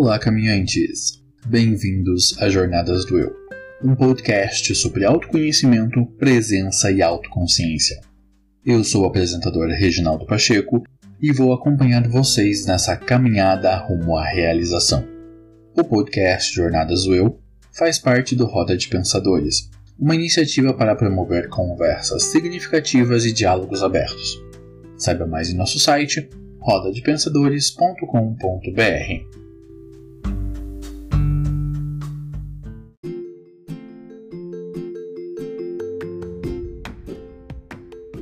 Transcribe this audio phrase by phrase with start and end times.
[0.00, 1.20] Olá, caminhantes!
[1.44, 3.34] Bem-vindos a Jornadas do Eu,
[3.82, 8.00] um podcast sobre autoconhecimento, presença e autoconsciência.
[8.64, 10.84] Eu sou o apresentador Reginaldo Pacheco
[11.20, 15.04] e vou acompanhar vocês nessa caminhada rumo à realização.
[15.76, 17.40] O podcast Jornadas do Eu
[17.72, 19.68] faz parte do Roda de Pensadores,
[19.98, 24.40] uma iniciativa para promover conversas significativas e diálogos abertos.
[24.96, 26.28] Saiba mais em nosso site
[26.60, 29.47] rodadepensadores.com.br.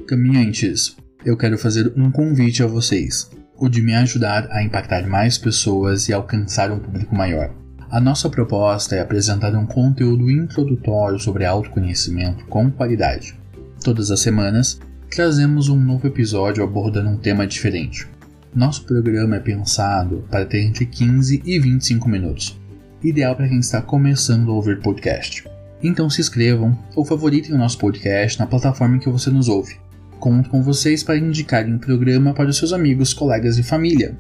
[0.07, 5.37] Caminhantes, eu quero fazer um convite a vocês, o de me ajudar a impactar mais
[5.37, 7.53] pessoas e alcançar um público maior.
[7.91, 13.35] A nossa proposta é apresentar um conteúdo introdutório sobre autoconhecimento com qualidade.
[13.83, 14.79] Todas as semanas,
[15.11, 18.07] trazemos um novo episódio abordando um tema diferente.
[18.55, 22.57] Nosso programa é pensado para ter entre 15 e 25 minutos,
[23.03, 25.45] ideal para quem está começando a ouvir podcast.
[25.83, 29.85] Então se inscrevam ou favoritem o nosso podcast na plataforma em que você nos ouve
[30.19, 34.17] Conto com vocês para indicarem o programa para os seus amigos, colegas e família.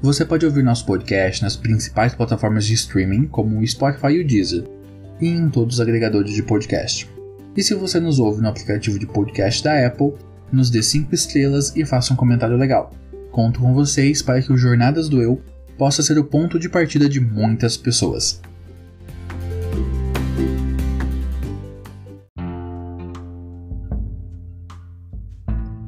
[0.00, 4.26] Você pode ouvir nosso podcast nas principais plataformas de streaming, como o Spotify e o
[4.26, 4.64] Deezer,
[5.20, 7.10] e em todos os agregadores de podcast.
[7.56, 10.14] E se você nos ouve no aplicativo de podcast da Apple,
[10.52, 12.92] nos dê 5 estrelas e faça um comentário legal.
[13.30, 15.40] Conto com vocês para que o Jornadas do Eu
[15.76, 18.40] possa ser o ponto de partida de muitas pessoas.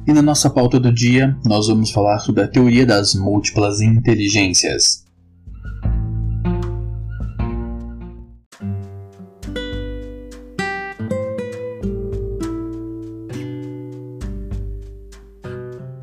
[0.05, 5.05] E na nossa pauta do dia, nós vamos falar sobre a teoria das múltiplas inteligências.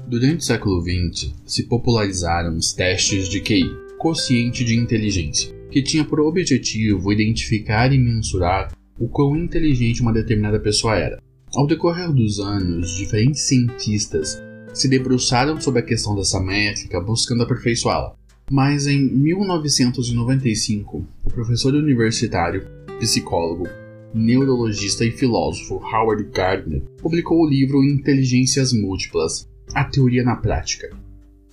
[0.08, 6.06] Durante o século XX, se popularizaram os testes de QI, quociente de inteligência, que tinha
[6.06, 11.29] por objetivo identificar e mensurar o quão inteligente uma determinada pessoa era.
[11.52, 14.40] Ao decorrer dos anos, diferentes cientistas
[14.72, 18.14] se debruçaram sobre a questão dessa métrica buscando aperfeiçoá-la.
[18.48, 22.68] Mas em 1995, o professor universitário,
[23.00, 23.66] psicólogo,
[24.14, 30.88] neurologista e filósofo Howard Gardner publicou o livro Inteligências Múltiplas A Teoria na Prática,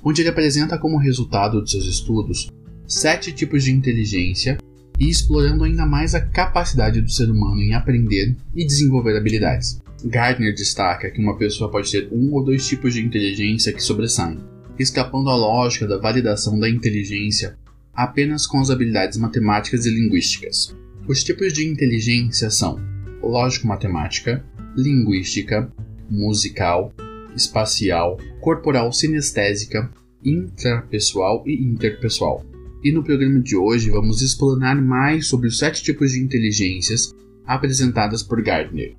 [0.04, 2.52] onde ele apresenta como resultado de seus estudos
[2.86, 4.60] sete tipos de inteligência
[5.00, 9.82] e explorando ainda mais a capacidade do ser humano em aprender e desenvolver habilidades.
[10.06, 14.38] Gardner destaca que uma pessoa pode ter um ou dois tipos de inteligência que sobressaem,
[14.78, 17.58] escapando à lógica da validação da inteligência
[17.94, 20.76] apenas com as habilidades matemáticas e linguísticas.
[21.08, 22.80] Os tipos de inteligência são
[23.24, 25.68] lógico-matemática, linguística,
[26.08, 26.94] musical,
[27.36, 29.90] espacial, corporal sinestésica,
[30.24, 32.46] intrapessoal e interpessoal.
[32.84, 37.16] E no programa de hoje vamos explanar mais sobre os sete tipos de inteligências
[37.48, 38.96] apresentadas por Gardner.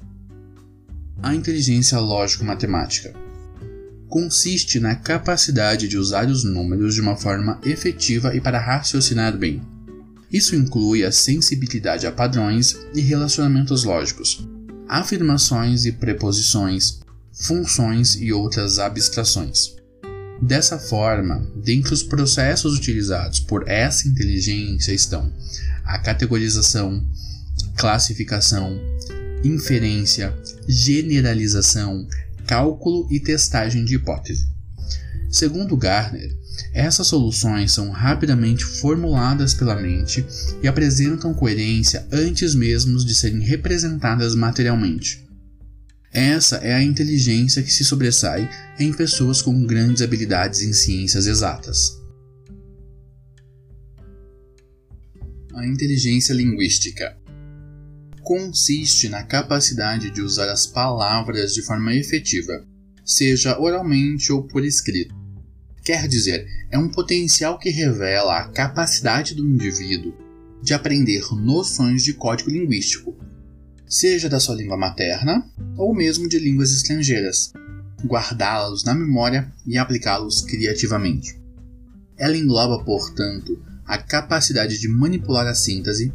[1.20, 3.12] A inteligência lógico-matemática
[4.08, 9.60] consiste na capacidade de usar os números de uma forma efetiva e para raciocinar bem.
[10.32, 14.46] Isso inclui a sensibilidade a padrões e relacionamentos lógicos,
[14.88, 17.00] afirmações e preposições,
[17.32, 19.76] funções e outras abstrações.
[20.40, 25.32] Dessa forma, dentre os processos utilizados por essa inteligência estão
[25.84, 27.04] a categorização,
[27.76, 28.78] classificação,
[29.44, 30.34] inferência,
[30.66, 32.06] generalização,
[32.47, 34.49] cálculo e testagem de hipótese.
[35.31, 36.34] Segundo Gardner,
[36.72, 40.25] essas soluções são rapidamente formuladas pela mente
[40.62, 45.27] e apresentam coerência antes mesmo de serem representadas materialmente.
[46.10, 48.48] Essa é a inteligência que se sobressai
[48.78, 51.98] em pessoas com grandes habilidades em ciências exatas.
[55.54, 57.16] A inteligência linguística
[58.28, 62.63] consiste na capacidade de usar as palavras de forma efetiva,
[63.03, 65.15] seja oralmente ou por escrito.
[65.83, 70.13] Quer dizer, é um potencial que revela a capacidade do indivíduo
[70.63, 73.16] de aprender noções de código linguístico,
[73.86, 77.54] seja da sua língua materna ou mesmo de línguas estrangeiras,
[78.04, 81.41] guardá-los na memória e aplicá-los criativamente.
[82.19, 86.13] Ela engloba, portanto, a capacidade de manipular a síntese,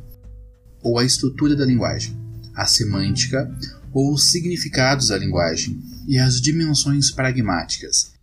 [0.84, 2.18] ou a estrutura da linguagem,
[2.56, 3.50] a semântica
[3.94, 8.14] ou os significados da linguagem e as dimensões pragmáticas,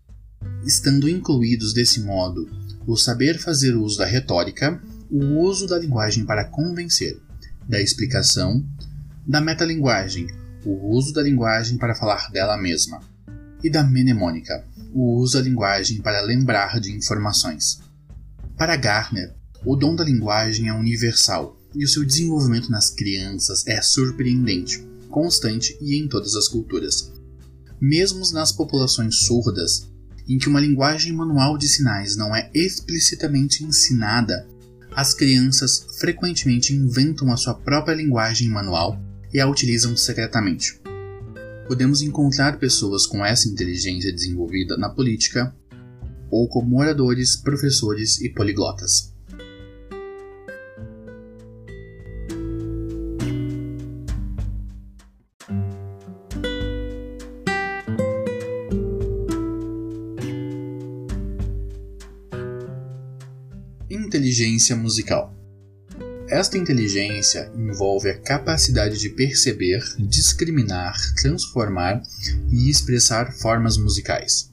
[0.64, 2.48] estando incluídos desse modo
[2.86, 7.20] o saber fazer uso da retórica, o uso da linguagem para convencer,
[7.68, 8.64] da explicação,
[9.26, 10.26] da metalinguagem,
[10.64, 13.00] o uso da linguagem para falar dela mesma,
[13.62, 17.80] e da mnemônica, o uso da linguagem para lembrar de informações.
[18.56, 23.80] Para Garner, O dom da linguagem é universal e o seu desenvolvimento nas crianças é
[23.80, 27.12] surpreendente, constante e em todas as culturas.
[27.80, 29.90] Mesmo nas populações surdas,
[30.28, 34.46] em que uma linguagem manual de sinais não é explicitamente ensinada,
[34.92, 39.00] as crianças frequentemente inventam a sua própria linguagem manual
[39.32, 40.80] e a utilizam secretamente.
[41.66, 45.54] Podemos encontrar pessoas com essa inteligência desenvolvida na política
[46.30, 49.12] ou como oradores, professores e poliglotas.
[64.40, 65.34] Inteligência musical.
[66.26, 72.00] Esta inteligência envolve a capacidade de perceber, discriminar, transformar
[72.50, 74.50] e expressar formas musicais.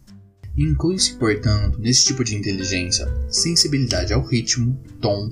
[0.58, 5.32] Inclui-se, portanto, nesse tipo de inteligência, sensibilidade ao ritmo, tom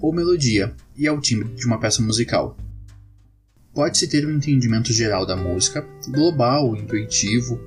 [0.00, 2.56] ou melodia e ao timbre de uma peça musical.
[3.74, 7.60] Pode-se ter um entendimento geral da música, global, intuitivo,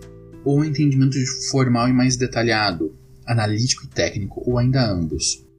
[0.45, 1.17] ou um entendimento
[1.49, 2.95] formal e mais detalhado,
[3.25, 5.50] analítico e técnico, ou ainda ambos.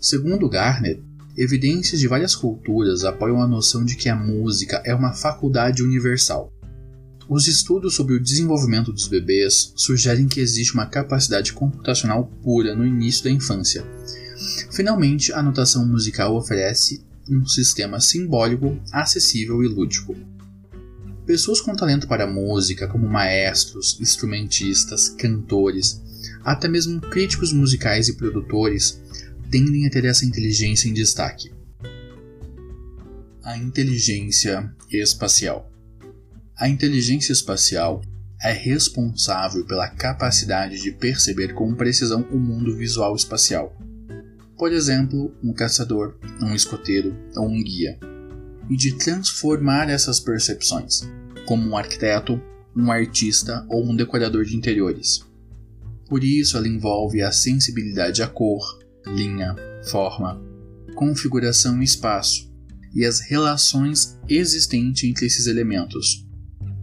[0.00, 1.00] Segundo Garner,
[1.36, 6.52] evidências de várias culturas apoiam a noção de que a música é uma faculdade universal
[7.30, 12.84] os estudos sobre o desenvolvimento dos bebês sugerem que existe uma capacidade computacional pura no
[12.84, 13.86] início da infância.
[14.72, 20.16] Finalmente, a notação musical oferece um sistema simbólico, acessível e lúdico.
[21.24, 26.02] Pessoas com talento para a música, como maestros, instrumentistas, cantores,
[26.42, 29.00] até mesmo críticos musicais e produtores,
[29.50, 31.52] tendem a ter essa inteligência em destaque.
[33.42, 35.68] A inteligência espacial.
[36.56, 38.00] A inteligência espacial
[38.40, 43.76] é responsável pela capacidade de perceber com precisão o mundo visual espacial.
[44.56, 47.98] Por exemplo, um caçador, um escoteiro ou um guia,
[48.68, 51.00] e de transformar essas percepções,
[51.44, 52.40] como um arquiteto,
[52.76, 55.24] um artista ou um decorador de interiores.
[56.08, 59.54] Por isso, ela envolve a sensibilidade à cor, linha,
[59.90, 60.40] forma,
[60.94, 62.50] configuração e espaço,
[62.94, 66.26] e as relações existentes entre esses elementos,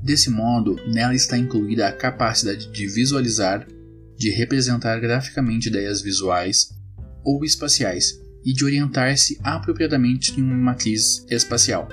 [0.07, 3.67] Desse modo, nela está incluída a capacidade de visualizar,
[4.17, 6.69] de representar graficamente ideias visuais
[7.25, 11.89] ou espaciais e de orientar-se apropriadamente em uma matriz espacial.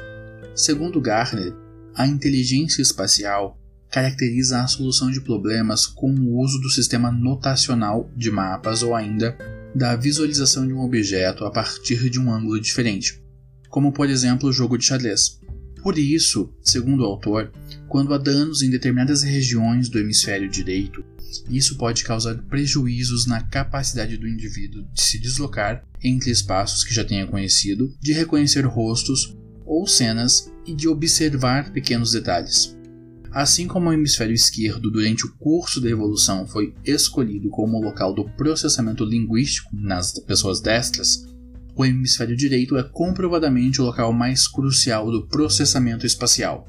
[0.55, 1.53] Segundo Garner,
[1.93, 3.59] a inteligência espacial
[3.91, 9.37] caracteriza a solução de problemas com o uso do sistema notacional de mapas ou ainda
[9.75, 13.21] da visualização de um objeto a partir de um ângulo diferente,
[13.69, 15.41] como por exemplo o jogo de xadrez.
[15.83, 17.53] Por isso, segundo o autor,
[17.89, 21.05] quando há danos em determinadas regiões do hemisfério direito,
[21.51, 27.05] isso pode causar prejuízos na capacidade do indivíduo de se deslocar entre espaços que já
[27.05, 29.37] tenha conhecido, de reconhecer rostos
[29.67, 32.77] ou cenas e de observar pequenos detalhes.
[33.35, 38.25] Assim como o hemisfério esquerdo, durante o curso da evolução, foi escolhido como local do
[38.25, 41.27] processamento linguístico nas pessoas destras,
[41.75, 46.69] o hemisfério direito é comprovadamente o local mais crucial do processamento espacial.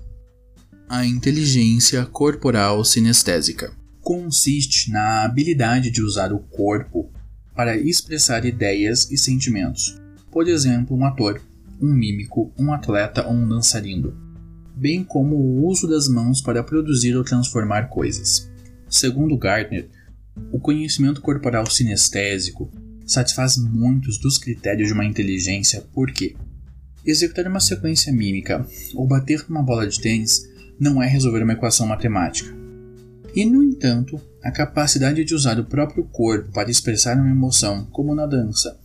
[0.89, 3.71] A inteligência corporal sinestésica
[4.01, 7.11] consiste na habilidade de usar o corpo
[7.55, 10.01] para expressar ideias e sentimentos.
[10.31, 11.39] Por exemplo, um ator,
[11.79, 14.24] um mímico, um atleta ou um dançarino,
[14.75, 18.49] bem como o uso das mãos para produzir ou transformar coisas.
[18.89, 19.89] Segundo Gardner,
[20.51, 22.69] o conhecimento corporal sinestésico
[23.05, 26.35] satisfaz muitos dos critérios de uma inteligência porque
[27.05, 31.87] executar uma sequência mímica ou bater numa bola de tênis não é resolver uma equação
[31.87, 32.53] matemática.
[33.35, 38.15] E, no entanto, a capacidade de usar o próprio corpo para expressar uma emoção, como
[38.15, 38.79] na dança,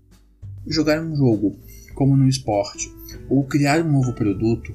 [0.67, 1.57] jogar um jogo,
[1.95, 2.93] como no esporte,
[3.29, 4.75] ou criar um novo produto,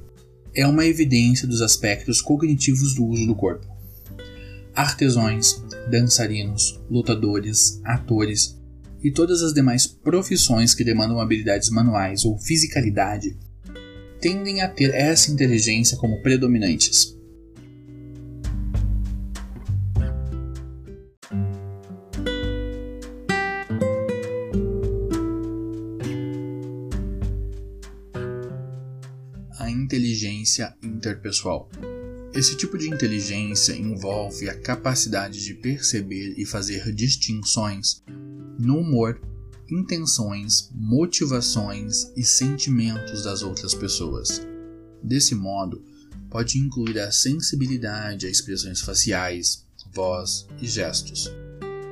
[0.56, 3.68] é uma evidência dos aspectos cognitivos do uso do corpo.
[4.74, 8.58] Artesões, dançarinos, lutadores, atores
[9.04, 13.38] e todas as demais profissões que demandam habilidades manuais ou fisicalidade
[14.20, 17.15] tendem a ter essa inteligência como predominantes.
[31.06, 31.70] Interpessoal.
[32.34, 38.04] Esse tipo de inteligência envolve a capacidade de perceber e fazer distinções
[38.60, 39.22] no humor,
[39.72, 44.46] intenções, motivações e sentimentos das outras pessoas.
[45.02, 45.84] Desse modo,
[46.30, 51.32] pode incluir a sensibilidade a expressões faciais, voz e gestos,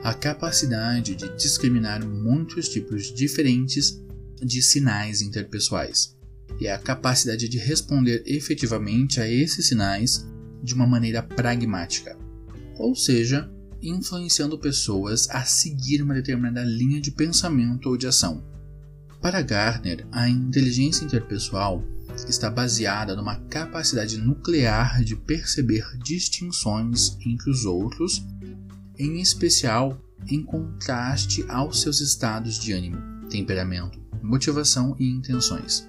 [0.04, 4.02] a capacidade de discriminar muitos tipos diferentes
[4.42, 6.14] de sinais interpessoais
[6.60, 10.28] e a capacidade de responder efetivamente a esses sinais
[10.62, 12.18] de uma maneira pragmática,
[12.78, 18.44] ou seja, influenciando pessoas a seguir uma determinada linha de pensamento ou de ação.
[19.22, 21.84] Para Gardner, a inteligência interpessoal
[22.28, 28.26] está baseada numa capacidade nuclear de perceber distinções entre os outros,
[28.98, 32.98] em especial em contraste aos seus estados de ânimo,
[33.30, 35.88] temperamento, motivação e intenções.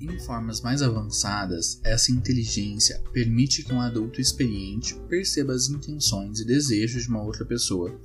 [0.00, 6.44] Em formas mais avançadas, essa inteligência permite que um adulto experiente perceba as intenções e
[6.44, 8.00] desejos de uma outra pessoa,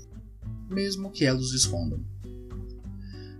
[0.71, 2.03] mesmo que elas os escondam.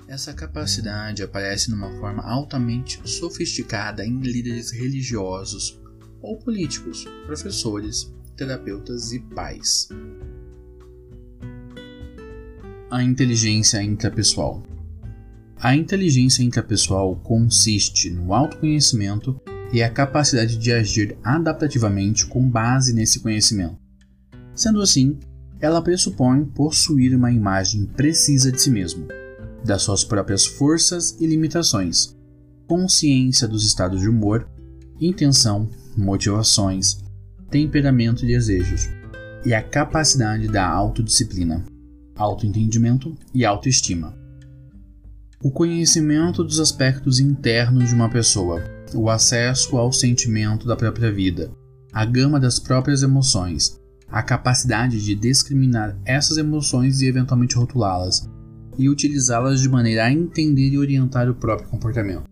[0.08, 5.82] Essa capacidade aparece numa forma altamente sofisticada em líderes religiosos
[6.22, 9.90] ou políticos, professores, terapeutas e pais.
[12.92, 14.64] A inteligência intrapessoal.
[15.64, 19.40] A inteligência intrapessoal consiste no autoconhecimento
[19.72, 23.78] e a capacidade de agir adaptativamente com base nesse conhecimento.
[24.54, 25.18] Sendo assim,
[25.62, 29.08] ela pressupõe possuir uma imagem precisa de si mesmo,
[29.64, 32.14] das suas próprias forças e limitações,
[32.68, 34.46] consciência dos estados de humor,
[35.00, 36.98] intenção, motivações,
[37.50, 38.90] temperamento e desejos,
[39.46, 41.64] e a capacidade da autodisciplina,
[42.18, 44.23] autoentendimento e autoestima.
[45.44, 48.64] O conhecimento dos aspectos internos de uma pessoa,
[48.96, 51.52] o acesso ao sentimento da própria vida,
[51.92, 58.26] a gama das próprias emoções, a capacidade de discriminar essas emoções e eventualmente rotulá-las,
[58.78, 62.24] e utilizá-las de maneira a entender e orientar o próprio comportamento.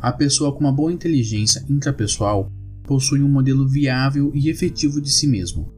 [0.00, 2.50] A pessoa com uma boa inteligência intrapessoal
[2.82, 5.72] possui um modelo viável e efetivo de si mesmo.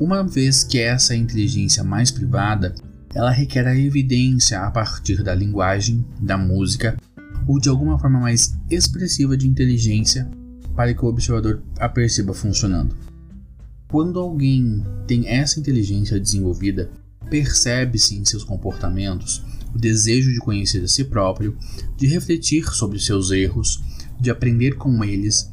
[0.00, 2.74] Uma vez que essa inteligência mais privada,
[3.14, 6.96] ela requer a evidência a partir da linguagem, da música
[7.46, 10.28] ou de alguma forma mais expressiva de inteligência
[10.74, 12.96] para que o observador a perceba funcionando.
[13.88, 16.90] Quando alguém tem essa inteligência desenvolvida,
[17.28, 21.56] percebe-se em seus comportamentos o desejo de conhecer a si próprio,
[21.96, 23.82] de refletir sobre seus erros,
[24.20, 25.50] de aprender com eles,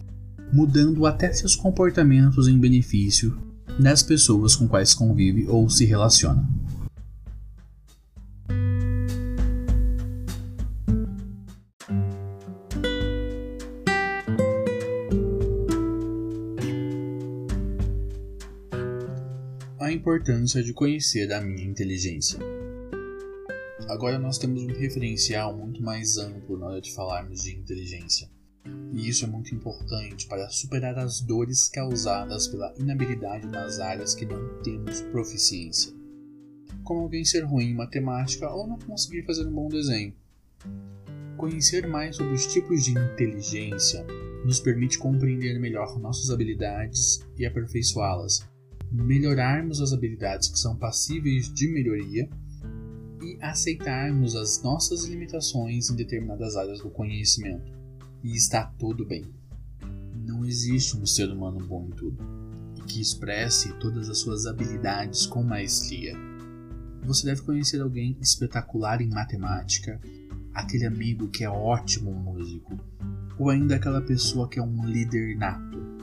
[0.53, 3.37] mudando até seus comportamentos em benefício
[3.79, 6.47] das pessoas com quais convive ou se relaciona.
[19.89, 22.39] A importância de conhecer a minha inteligência.
[23.87, 28.29] Agora nós temos um referencial muito mais amplo na hora de falarmos de inteligência.
[28.93, 34.27] E isso é muito importante para superar as dores causadas pela inabilidade nas áreas que
[34.27, 35.91] não temos proficiência.
[36.83, 40.13] Como alguém ser ruim em matemática ou não conseguir fazer um bom desenho.
[41.35, 44.05] Conhecer mais sobre os tipos de inteligência
[44.45, 48.47] nos permite compreender melhor nossas habilidades e aperfeiçoá-las,
[48.91, 52.29] melhorarmos as habilidades que são passíveis de melhoria
[53.21, 57.71] e aceitarmos as nossas limitações em determinadas áreas do conhecimento.
[58.23, 59.25] E está tudo bem.
[60.25, 62.17] Não existe um ser humano bom em tudo
[62.77, 66.13] e que expresse todas as suas habilidades com maestria.
[67.03, 69.99] Você deve conhecer alguém espetacular em matemática,
[70.53, 72.77] aquele amigo que é ótimo músico,
[73.37, 75.98] ou ainda aquela pessoa que é um líder nato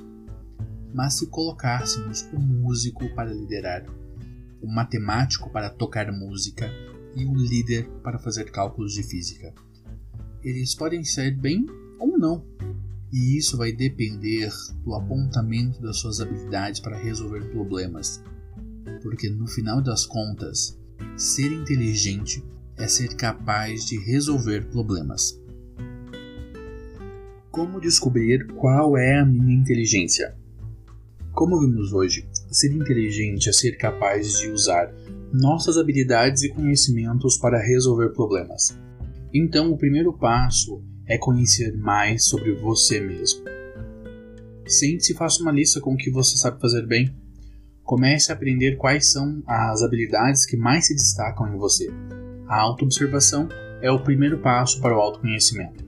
[0.96, 3.84] mas se colocássemos o músico para liderar,
[4.62, 6.70] o matemático para tocar música
[7.14, 9.52] e o líder para fazer cálculos de física.
[10.42, 11.66] Eles podem ser bem
[12.00, 12.42] ou não,
[13.12, 14.50] e isso vai depender
[14.82, 18.24] do apontamento das suas habilidades para resolver problemas.
[19.02, 20.80] Porque no final das contas,
[21.14, 22.42] ser inteligente
[22.78, 25.38] é ser capaz de resolver problemas.
[27.50, 30.34] Como descobrir qual é a minha inteligência?
[31.36, 34.90] Como vimos hoje, ser inteligente é ser capaz de usar
[35.30, 38.74] nossas habilidades e conhecimentos para resolver problemas.
[39.34, 43.44] Então, o primeiro passo é conhecer mais sobre você mesmo.
[44.66, 47.14] Sente-se e faça uma lista com o que você sabe fazer bem.
[47.84, 51.90] Comece a aprender quais são as habilidades que mais se destacam em você.
[52.48, 53.46] A autoobservação
[53.82, 55.84] é o primeiro passo para o autoconhecimento.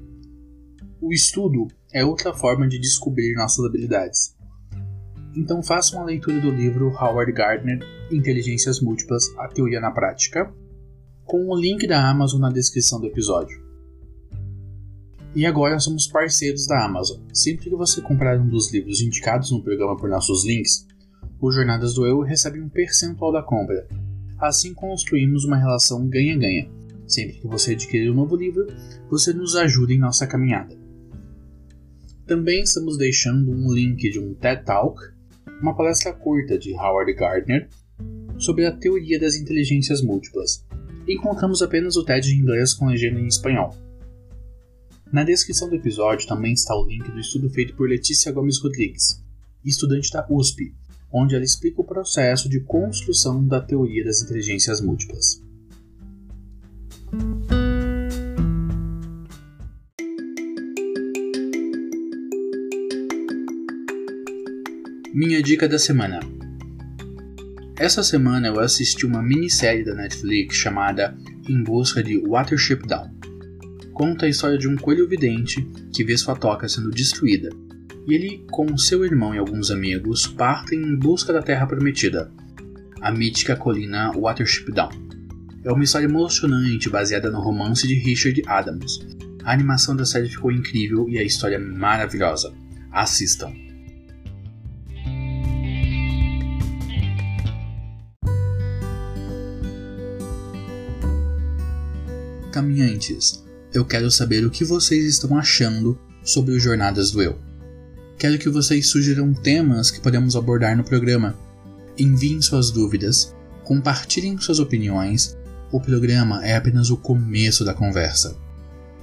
[1.01, 4.37] O estudo é outra forma de descobrir nossas habilidades.
[5.37, 7.81] Então faça uma leitura do livro Howard Gardner
[8.11, 10.53] Inteligências Múltiplas: A Teoria na Prática,
[11.25, 13.69] com o link da Amazon na descrição do episódio.
[15.35, 17.21] E agora somos parceiros da Amazon.
[17.33, 20.87] Sempre que você comprar um dos livros indicados no programa por nossos links,
[21.41, 23.87] o Jornadas do Eu recebe um percentual da compra.
[24.39, 26.69] Assim construímos uma relação ganha-ganha.
[27.07, 28.67] Sempre que você adquirir um novo livro,
[29.11, 30.77] você nos ajuda em nossa caminhada.
[32.27, 35.01] Também estamos deixando um link de um TED Talk,
[35.61, 37.69] uma palestra curta de Howard Gardner
[38.39, 40.65] sobre a teoria das inteligências múltiplas.
[41.07, 43.75] Encontramos apenas o TED em inglês com legenda em espanhol.
[45.13, 49.25] Na descrição do episódio também está o link do estudo feito por Letícia Gomes Rodrigues,
[49.65, 50.75] estudante da USP,
[51.11, 55.43] onde ela explica o processo de construção da teoria das inteligências múltiplas.
[65.21, 66.21] Minha dica da semana.
[67.77, 73.11] Essa semana eu assisti uma minissérie da Netflix chamada Em Busca de Watership Down
[73.93, 75.61] conta a história de um coelho vidente
[75.93, 77.51] que vê sua toca sendo destruída,
[78.07, 82.31] e ele, com seu irmão e alguns amigos, partem em busca da Terra Prometida,
[83.01, 84.93] a mítica colina Watership Down.
[85.65, 89.01] É uma história emocionante baseada no romance de Richard Adams.
[89.43, 92.55] A animação da série ficou incrível e a história maravilhosa.
[92.93, 93.68] Assistam!
[102.59, 107.39] Caminhantes, eu quero saber o que vocês estão achando sobre o Jornadas do Eu.
[108.19, 111.39] Quero que vocês sugiram temas que podemos abordar no programa.
[111.97, 115.39] Enviem suas dúvidas, compartilhem suas opiniões.
[115.71, 118.37] O programa é apenas o começo da conversa.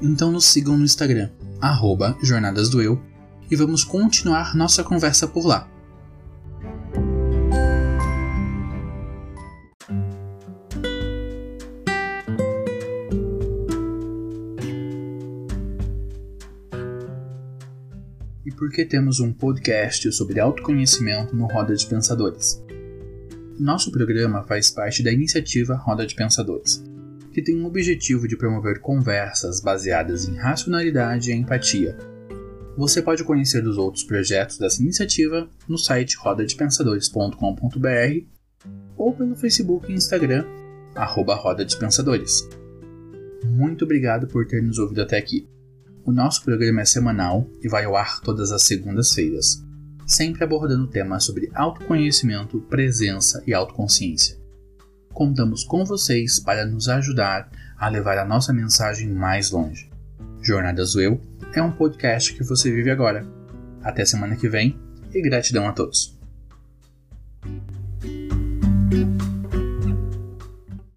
[0.02, 1.30] Então nos sigam no Instagram,
[1.62, 3.02] arroba Jornadas do Eu,
[3.50, 5.72] e vamos continuar nossa conversa por lá.
[18.58, 22.64] Porque temos um podcast sobre autoconhecimento no Roda de Pensadores.
[23.60, 26.84] Nosso programa faz parte da iniciativa Roda de Pensadores,
[27.34, 31.98] que tem o objetivo de promover conversas baseadas em racionalidade e empatia.
[32.78, 38.26] Você pode conhecer os outros projetos dessa iniciativa no site rodadepensadores.com.br
[38.98, 40.46] ou pelo Facebook e Instagram,
[40.94, 42.48] arroba Roda de Pensadores.
[43.46, 45.48] Muito obrigado por ter nos ouvido até aqui.
[46.06, 49.66] O nosso programa é semanal e vai ao ar todas as segundas-feiras,
[50.06, 54.38] sempre abordando temas sobre autoconhecimento, presença e autoconsciência.
[55.12, 59.90] Contamos com vocês para nos ajudar a levar a nossa mensagem mais longe.
[60.44, 61.20] Jornadas do Eu
[61.56, 63.26] é um podcast que você vive agora.
[63.82, 64.80] Até semana que vem
[65.12, 66.15] e gratidão a todos.